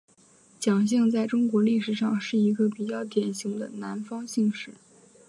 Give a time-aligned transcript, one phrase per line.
[0.59, 4.71] 蒋姓在中国历史上是一个比较典型的南方姓氏。